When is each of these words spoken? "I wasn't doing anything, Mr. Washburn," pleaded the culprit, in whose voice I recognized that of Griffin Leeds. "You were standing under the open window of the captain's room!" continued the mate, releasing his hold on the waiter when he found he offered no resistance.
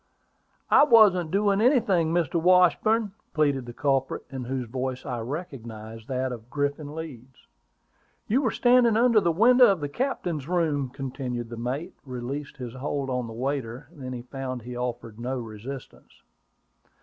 "I 0.71 0.83
wasn't 0.83 1.29
doing 1.29 1.61
anything, 1.61 2.11
Mr. 2.11 2.41
Washburn," 2.41 3.11
pleaded 3.35 3.67
the 3.67 3.73
culprit, 3.73 4.25
in 4.31 4.45
whose 4.45 4.65
voice 4.67 5.05
I 5.05 5.19
recognized 5.19 6.07
that 6.07 6.31
of 6.31 6.49
Griffin 6.49 6.95
Leeds. 6.95 7.45
"You 8.27 8.41
were 8.41 8.49
standing 8.49 8.97
under 8.97 9.21
the 9.21 9.29
open 9.29 9.39
window 9.39 9.67
of 9.67 9.79
the 9.79 9.89
captain's 9.89 10.47
room!" 10.47 10.89
continued 10.89 11.49
the 11.51 11.57
mate, 11.57 11.93
releasing 12.03 12.57
his 12.57 12.73
hold 12.73 13.11
on 13.11 13.27
the 13.27 13.33
waiter 13.33 13.89
when 13.91 14.11
he 14.11 14.23
found 14.23 14.63
he 14.63 14.75
offered 14.75 15.19
no 15.19 15.37
resistance. 15.37 16.23